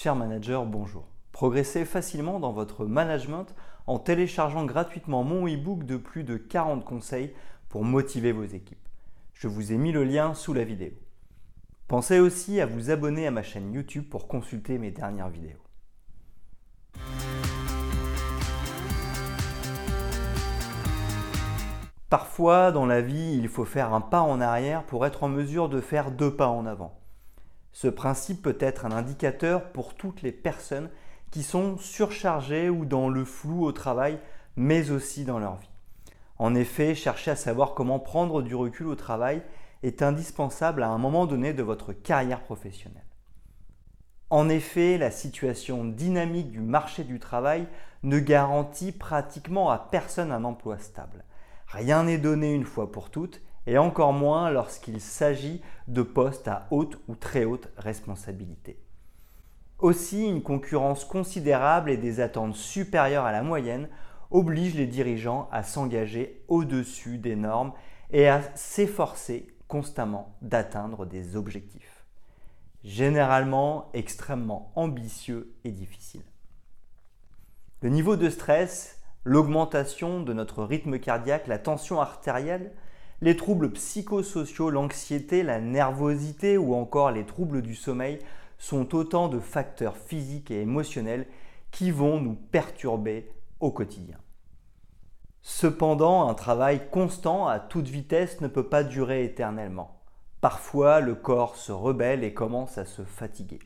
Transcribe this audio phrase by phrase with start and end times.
[0.00, 1.08] Cher manager, bonjour.
[1.32, 3.46] Progressez facilement dans votre management
[3.88, 7.34] en téléchargeant gratuitement mon e-book de plus de 40 conseils
[7.68, 8.78] pour motiver vos équipes.
[9.34, 10.92] Je vous ai mis le lien sous la vidéo.
[11.88, 15.58] Pensez aussi à vous abonner à ma chaîne YouTube pour consulter mes dernières vidéos.
[22.08, 25.68] Parfois, dans la vie, il faut faire un pas en arrière pour être en mesure
[25.68, 26.97] de faire deux pas en avant.
[27.80, 30.90] Ce principe peut être un indicateur pour toutes les personnes
[31.30, 34.18] qui sont surchargées ou dans le flou au travail,
[34.56, 35.70] mais aussi dans leur vie.
[36.38, 39.44] En effet, chercher à savoir comment prendre du recul au travail
[39.84, 43.06] est indispensable à un moment donné de votre carrière professionnelle.
[44.28, 47.68] En effet, la situation dynamique du marché du travail
[48.02, 51.24] ne garantit pratiquement à personne un emploi stable.
[51.68, 56.66] Rien n'est donné une fois pour toutes, et encore moins lorsqu'il s'agit de postes à
[56.70, 58.82] haute ou très haute responsabilité.
[59.78, 63.90] Aussi, une concurrence considérable et des attentes supérieures à la moyenne
[64.30, 67.74] obligent les dirigeants à s'engager au-dessus des normes
[68.10, 72.06] et à s'efforcer constamment d'atteindre des objectifs,
[72.84, 76.24] généralement extrêmement ambitieux et difficiles.
[77.82, 82.72] Le niveau de stress l'augmentation de notre rythme cardiaque, la tension artérielle,
[83.20, 88.20] les troubles psychosociaux, l'anxiété, la nervosité ou encore les troubles du sommeil
[88.58, 91.26] sont autant de facteurs physiques et émotionnels
[91.70, 93.30] qui vont nous perturber
[93.60, 94.18] au quotidien.
[95.42, 100.00] Cependant, un travail constant à toute vitesse ne peut pas durer éternellement.
[100.40, 103.58] Parfois, le corps se rebelle et commence à se fatiguer.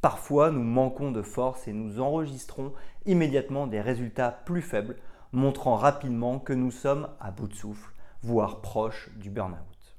[0.00, 2.72] Parfois, nous manquons de force et nous enregistrons
[3.06, 4.96] immédiatement des résultats plus faibles,
[5.32, 9.96] montrant rapidement que nous sommes à bout de souffle, voire proche du burn-out.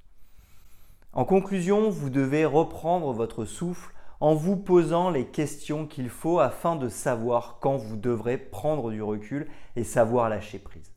[1.14, 6.76] En conclusion, vous devez reprendre votre souffle en vous posant les questions qu'il faut afin
[6.76, 10.94] de savoir quand vous devrez prendre du recul et savoir lâcher prise.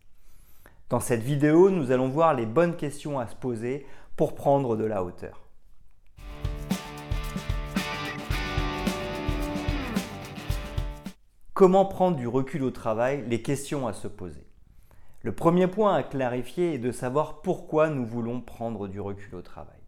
[0.91, 4.85] Dans cette vidéo, nous allons voir les bonnes questions à se poser pour prendre de
[4.85, 5.41] la hauteur.
[11.55, 13.25] Comment prendre du recul au travail?
[13.29, 14.47] Les questions à se poser.
[15.25, 19.41] Le premier point à clarifier est de savoir pourquoi nous voulons prendre du recul au
[19.41, 19.81] travail.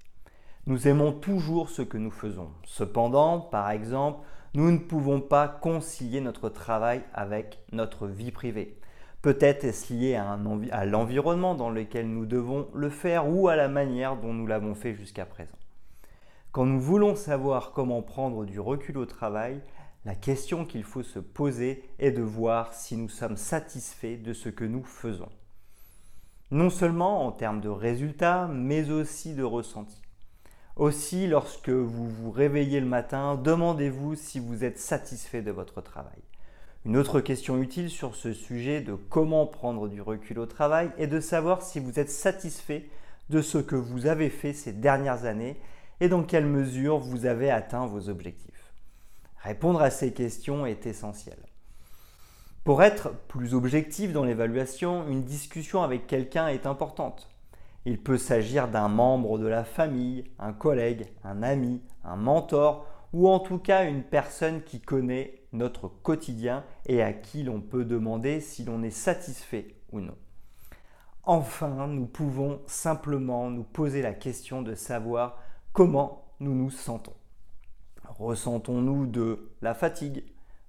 [0.67, 2.49] Nous aimons toujours ce que nous faisons.
[2.65, 4.21] Cependant, par exemple,
[4.55, 8.79] nous ne pouvons pas concilier notre travail avec notre vie privée.
[9.21, 14.17] Peut-être est-ce lié à, l'environnement dans lequel nous devons le faire ou à la manière
[14.17, 15.59] dont nous l'avons fait jusqu'à présent.
[16.51, 19.61] Quand nous voulons savoir comment prendre du recul au travail,
[20.07, 24.49] la question qu'il faut se poser est de voir si nous sommes satisfaits de ce
[24.49, 25.29] que nous faisons.
[26.53, 30.01] Non seulement en termes de résultats, mais aussi de ressenti.
[30.77, 36.23] Aussi, lorsque vous vous réveillez le matin, demandez-vous si vous êtes satisfait de votre travail.
[36.85, 41.09] Une autre question utile sur ce sujet de comment prendre du recul au travail est
[41.09, 42.89] de savoir si vous êtes satisfait
[43.29, 45.57] de ce que vous avez fait ces dernières années
[45.99, 48.56] et dans quelle mesure vous avez atteint vos objectifs.
[49.47, 51.39] Répondre à ces questions est essentiel.
[52.65, 57.31] Pour être plus objectif dans l'évaluation, une discussion avec quelqu'un est importante.
[57.85, 63.29] Il peut s'agir d'un membre de la famille, un collègue, un ami, un mentor ou
[63.29, 68.41] en tout cas une personne qui connaît notre quotidien et à qui l'on peut demander
[68.41, 70.17] si l'on est satisfait ou non.
[71.23, 75.39] Enfin, nous pouvons simplement nous poser la question de savoir
[75.73, 77.15] comment nous nous sentons.
[78.19, 80.25] Ressentons-nous de la fatigue,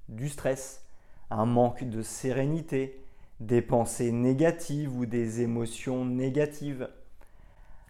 [0.10, 0.86] du stress,
[1.30, 3.02] un manque de sérénité,
[3.40, 6.90] des pensées négatives ou des émotions négatives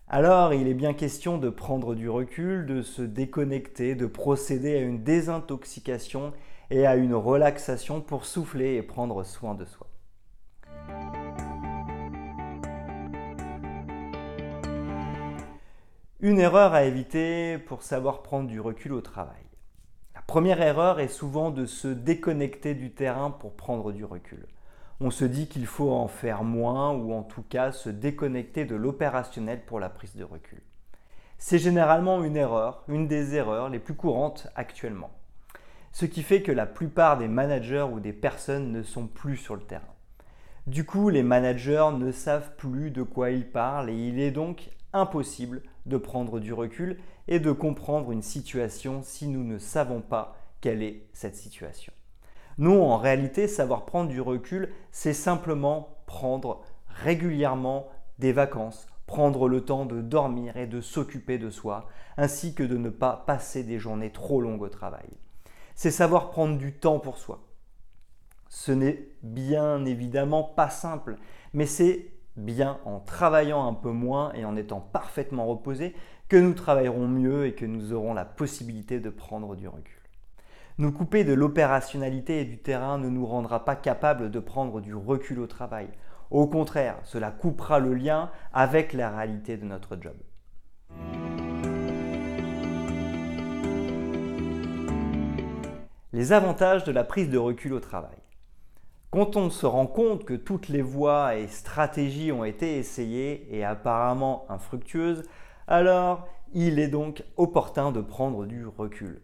[0.09, 4.79] alors il est bien question de prendre du recul, de se déconnecter, de procéder à
[4.79, 6.31] une désintoxication
[6.69, 9.87] et à une relaxation pour souffler et prendre soin de soi.
[16.21, 19.46] Une erreur à éviter pour savoir prendre du recul au travail.
[20.27, 24.45] Première erreur est souvent de se déconnecter du terrain pour prendre du recul.
[24.99, 28.75] On se dit qu'il faut en faire moins ou en tout cas se déconnecter de
[28.75, 30.61] l'opérationnel pour la prise de recul.
[31.37, 35.11] C'est généralement une erreur, une des erreurs les plus courantes actuellement.
[35.93, 39.55] Ce qui fait que la plupart des managers ou des personnes ne sont plus sur
[39.55, 39.95] le terrain.
[40.67, 44.71] Du coup, les managers ne savent plus de quoi ils parlent et il est donc
[44.91, 46.97] impossible de prendre du recul
[47.27, 51.93] et de comprendre une situation si nous ne savons pas quelle est cette situation.
[52.57, 57.87] Nous, en réalité, savoir prendre du recul, c'est simplement prendre régulièrement
[58.17, 61.87] des vacances, prendre le temps de dormir et de s'occuper de soi,
[62.17, 65.07] ainsi que de ne pas passer des journées trop longues au travail.
[65.75, 67.43] c'est savoir prendre du temps pour soi.
[68.49, 71.17] Ce n'est bien évidemment pas simple,
[71.53, 75.95] mais c'est bien en travaillant un peu moins et en étant parfaitement reposé
[76.29, 79.95] que nous travaillerons mieux et que nous aurons la possibilité de prendre du recul.
[80.77, 84.93] Nous couper de l'opérationnalité et du terrain ne nous rendra pas capables de prendre du
[84.93, 85.89] recul au travail.
[86.29, 90.15] Au contraire, cela coupera le lien avec la réalité de notre job.
[96.13, 98.17] Les avantages de la prise de recul au travail.
[99.09, 103.63] Quand on se rend compte que toutes les voies et stratégies ont été essayées et
[103.63, 105.23] apparemment infructueuses,
[105.65, 109.21] alors il est donc opportun de prendre du recul.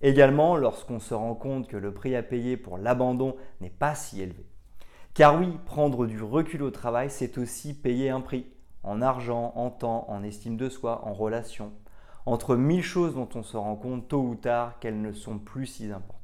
[0.00, 4.20] Également lorsqu'on se rend compte que le prix à payer pour l'abandon n'est pas si
[4.20, 4.44] élevé.
[5.14, 8.46] Car oui, prendre du recul au travail, c'est aussi payer un prix,
[8.82, 11.72] en argent, en temps, en estime de soi, en relation,
[12.26, 15.66] entre mille choses dont on se rend compte tôt ou tard qu'elles ne sont plus
[15.66, 16.21] si importantes.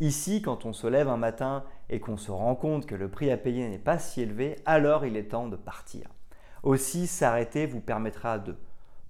[0.00, 3.32] Ici, quand on se lève un matin et qu'on se rend compte que le prix
[3.32, 6.08] à payer n'est pas si élevé, alors il est temps de partir.
[6.62, 8.54] Aussi, s'arrêter vous permettra de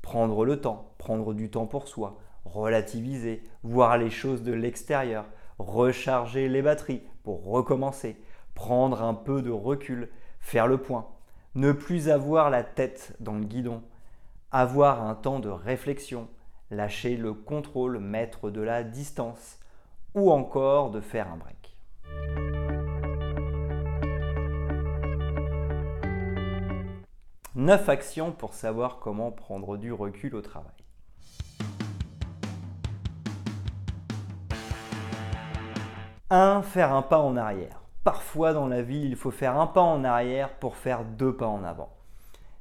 [0.01, 5.27] prendre le temps, prendre du temps pour soi, relativiser, voir les choses de l'extérieur,
[5.59, 8.17] recharger les batteries pour recommencer,
[8.55, 10.09] prendre un peu de recul,
[10.41, 11.07] faire le point,
[11.55, 13.83] ne plus avoir la tête dans le guidon,
[14.53, 16.29] avoir un temps de réflexion,
[16.71, 19.59] lâcher le contrôle, mettre de la distance,
[20.15, 21.77] ou encore de faire un break.
[27.55, 30.73] Neuf actions pour savoir comment prendre du recul au travail.
[36.31, 36.63] 1.
[36.63, 37.81] Faire un pas en arrière.
[38.05, 41.47] Parfois dans la vie, il faut faire un pas en arrière pour faire deux pas
[41.47, 41.91] en avant.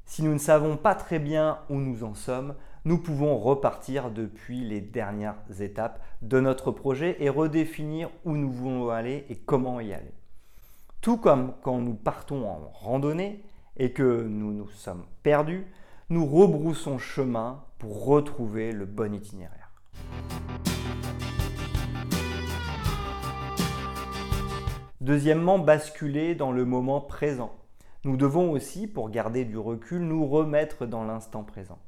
[0.05, 2.55] Si nous ne savons pas très bien où nous en sommes,
[2.87, 8.89] nous pouvons repartir depuis les dernières étapes de notre projet et redéfinir où nous voulons
[8.91, 10.13] aller et comment y aller.
[11.01, 13.43] Tout comme quand nous partons en randonnée
[13.75, 15.67] et que nous nous sommes perdus,
[16.09, 19.69] nous rebroussons chemin pour retrouver le bon itinéraire.
[25.01, 27.51] Deuxièmement, basculer dans le moment présent.
[28.05, 31.79] Nous devons aussi, pour garder du recul, nous remettre dans l'instant présent.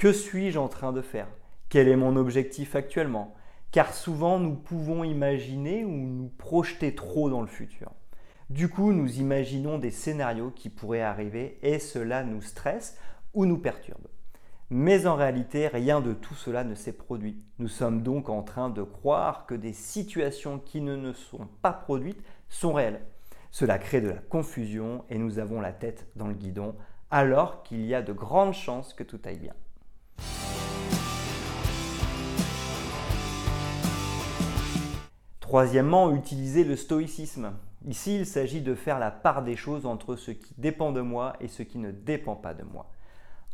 [0.00, 1.28] Que suis-je en train de faire?
[1.68, 3.34] Quel est mon objectif actuellement?
[3.70, 7.92] Car souvent nous pouvons imaginer ou nous projeter trop dans le futur.
[8.48, 12.96] Du coup, nous imaginons des scénarios qui pourraient arriver et cela nous stresse
[13.34, 14.08] ou nous perturbe.
[14.70, 17.44] Mais en réalité, rien de tout cela ne s'est produit.
[17.58, 21.74] Nous sommes donc en train de croire que des situations qui ne nous sont pas
[21.74, 23.04] produites sont réelles.
[23.50, 26.74] Cela crée de la confusion et nous avons la tête dans le guidon
[27.10, 29.54] alors qu'il y a de grandes chances que tout aille bien.
[35.50, 37.54] Troisièmement, utiliser le stoïcisme.
[37.88, 41.34] Ici, il s'agit de faire la part des choses entre ce qui dépend de moi
[41.40, 42.88] et ce qui ne dépend pas de moi.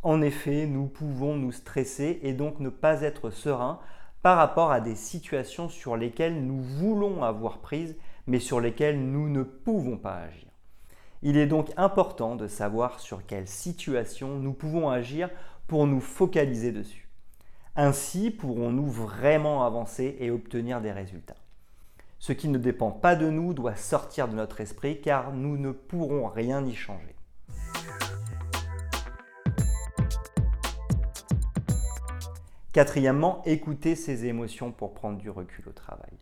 [0.03, 3.79] En effet, nous pouvons nous stresser et donc ne pas être serein
[4.21, 7.95] par rapport à des situations sur lesquelles nous voulons avoir prise,
[8.27, 10.51] mais sur lesquelles nous ne pouvons pas agir.
[11.23, 15.31] Il est donc important de savoir sur quelle situation nous pouvons agir
[15.65, 17.09] pour nous focaliser dessus.
[17.75, 21.37] Ainsi pourrons-nous vraiment avancer et obtenir des résultats.
[22.19, 25.71] Ce qui ne dépend pas de nous doit sortir de notre esprit car nous ne
[25.71, 27.15] pourrons rien y changer.
[32.73, 36.13] Quatrièmement, écouter ses émotions pour prendre du recul au travail.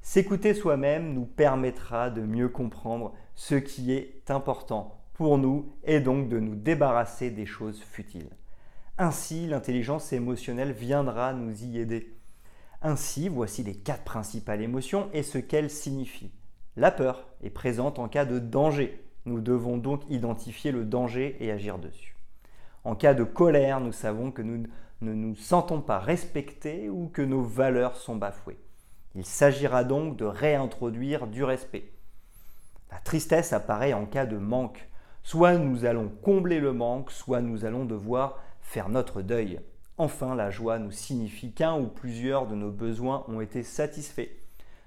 [0.00, 6.28] S'écouter soi-même nous permettra de mieux comprendre ce qui est important pour nous et donc
[6.28, 8.30] de nous débarrasser des choses futiles.
[8.98, 12.15] Ainsi, l'intelligence émotionnelle viendra nous y aider.
[12.86, 16.30] Ainsi, voici les quatre principales émotions et ce qu'elles signifient.
[16.76, 19.04] La peur est présente en cas de danger.
[19.24, 22.14] Nous devons donc identifier le danger et agir dessus.
[22.84, 24.68] En cas de colère, nous savons que nous
[25.00, 28.60] ne nous sentons pas respectés ou que nos valeurs sont bafouées.
[29.16, 31.90] Il s'agira donc de réintroduire du respect.
[32.92, 34.88] La tristesse apparaît en cas de manque.
[35.24, 39.58] Soit nous allons combler le manque, soit nous allons devoir faire notre deuil.
[39.98, 44.28] Enfin, la joie nous signifie qu'un ou plusieurs de nos besoins ont été satisfaits.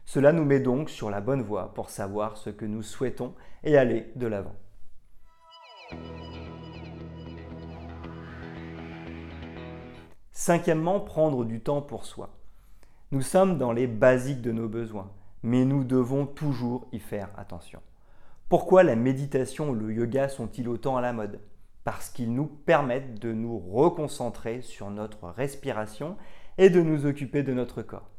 [0.06, 3.76] Cela nous met donc sur la bonne voie pour savoir ce que nous souhaitons et
[3.76, 4.56] aller de l'avant.
[10.32, 12.30] Cinquièmement, prendre du temps pour soi.
[13.12, 15.12] Nous sommes dans les basiques de nos besoins,
[15.42, 17.82] mais nous devons toujours y faire attention.
[18.48, 21.40] Pourquoi la méditation ou le yoga sont-ils autant à la mode?
[21.84, 26.18] Parce qu'ils nous permettent de nous reconcentrer sur notre respiration
[26.58, 28.10] et de nous occuper de notre corps.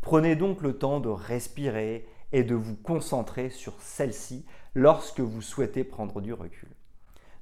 [0.00, 5.84] Prenez donc le temps de respirer et de vous concentrer sur celle-ci lorsque vous souhaitez
[5.84, 6.70] prendre du recul.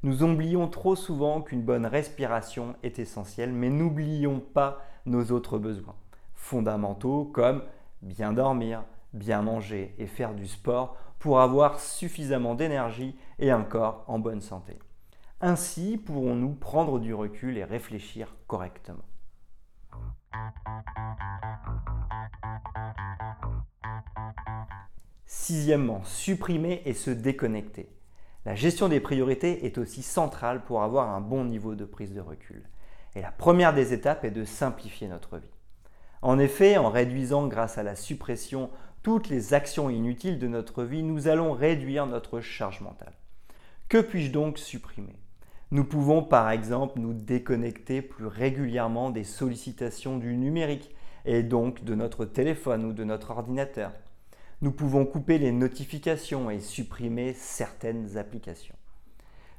[0.02, 5.96] Nous oublions trop souvent qu'une bonne respiration est essentielle, mais n'oublions pas nos autres besoins
[6.34, 7.62] fondamentaux comme
[8.00, 14.04] bien dormir, bien manger et faire du sport pour avoir suffisamment d'énergie et un corps
[14.06, 14.78] en bonne santé.
[15.40, 19.04] Ainsi pourrons-nous prendre du recul et réfléchir correctement.
[25.26, 27.88] Sixièmement, supprimer et se déconnecter.
[28.46, 32.20] La gestion des priorités est aussi centrale pour avoir un bon niveau de prise de
[32.20, 32.68] recul.
[33.14, 35.54] Et la première des étapes est de simplifier notre vie.
[36.20, 38.70] En effet, en réduisant grâce à la suppression
[39.04, 43.14] toutes les actions inutiles de notre vie, nous allons réduire notre charge mentale.
[43.88, 45.16] Que puis-je donc supprimer?
[45.70, 50.94] Nous pouvons par exemple nous déconnecter plus régulièrement des sollicitations du numérique
[51.26, 53.92] et donc de notre téléphone ou de notre ordinateur.
[54.62, 58.76] Nous pouvons couper les notifications et supprimer certaines applications.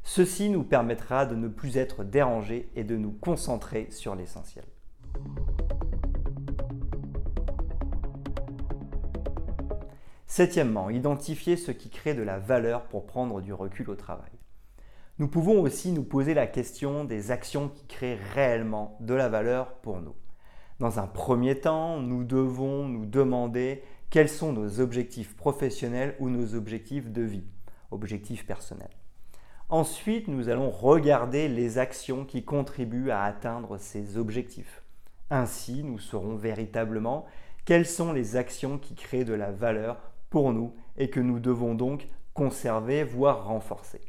[0.01, 4.65] Ceci nous permettra de ne plus être dérangés et de nous concentrer sur l'essentiel.
[10.25, 14.38] Septièmement, identifier ce qui crée de la valeur pour prendre du recul au travail.
[15.19, 19.73] Nous pouvons aussi nous poser la question des actions qui créent réellement de la valeur
[19.81, 20.15] pour nous.
[20.79, 26.55] Dans un premier temps, nous devons nous demander quels sont nos objectifs professionnels ou nos
[26.55, 27.43] objectifs de vie,
[27.91, 28.95] objectifs personnels.
[29.67, 34.83] Ensuite, nous allons regarder les actions qui contribuent à atteindre ces objectifs.
[35.29, 37.25] Ainsi, nous saurons véritablement
[37.65, 39.99] quelles sont les actions qui créent de la valeur
[40.29, 43.99] pour nous et que nous devons donc conserver, voire renforcer.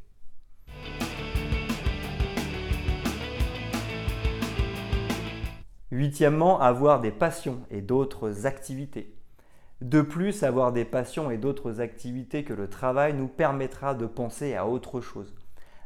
[6.00, 9.14] Huitièmement, avoir des passions et d'autres activités.
[9.82, 14.54] De plus, avoir des passions et d'autres activités que le travail nous permettra de penser
[14.54, 15.34] à autre chose.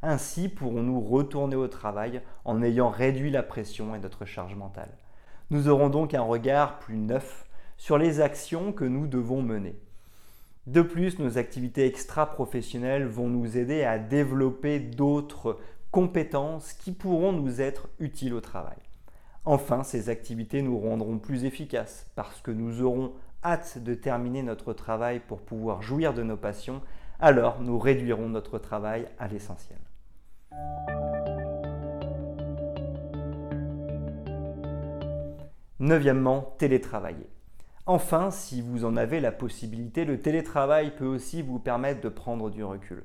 [0.03, 4.97] Ainsi pourrons-nous retourner au travail en ayant réduit la pression et notre charge mentale.
[5.51, 9.75] Nous aurons donc un regard plus neuf sur les actions que nous devons mener.
[10.69, 15.59] De plus, nos activités extra-professionnelles vont nous aider à développer d'autres
[15.91, 18.77] compétences qui pourront nous être utiles au travail.
[19.47, 23.13] Enfin, ces activités nous rendront plus efficaces parce que nous aurons
[23.45, 26.81] hâte de terminer notre travail pour pouvoir jouir de nos passions,
[27.21, 29.79] alors nous réduirons notre travail à l'essentiel.
[35.79, 37.29] Neuvièmement, télétravailler.
[37.85, 42.49] Enfin, si vous en avez la possibilité, le télétravail peut aussi vous permettre de prendre
[42.49, 43.05] du recul.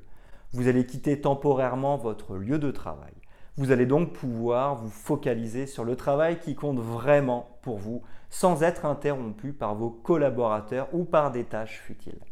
[0.54, 3.12] Vous allez quitter temporairement votre lieu de travail.
[3.60, 8.64] Vous allez donc pouvoir vous focaliser sur le travail qui compte vraiment pour vous sans
[8.64, 12.24] être interrompu par vos collaborateurs ou par des tâches futiles.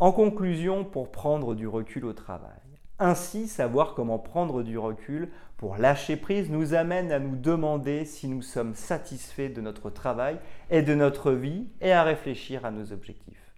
[0.00, 2.50] En conclusion, pour prendre du recul au travail,
[2.98, 8.26] ainsi, savoir comment prendre du recul pour lâcher prise nous amène à nous demander si
[8.26, 12.92] nous sommes satisfaits de notre travail et de notre vie et à réfléchir à nos
[12.92, 13.49] objectifs.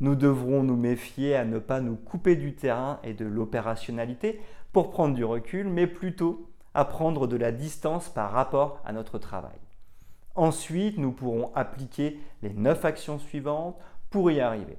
[0.00, 4.40] Nous devrons nous méfier à ne pas nous couper du terrain et de l'opérationnalité
[4.72, 9.18] pour prendre du recul, mais plutôt à prendre de la distance par rapport à notre
[9.18, 9.58] travail.
[10.34, 13.78] Ensuite, nous pourrons appliquer les neuf actions suivantes
[14.10, 14.78] pour y arriver.